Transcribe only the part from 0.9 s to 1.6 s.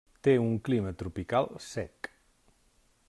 tropical